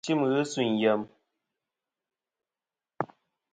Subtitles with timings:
[0.05, 1.01] Tim ghi sûyn yem.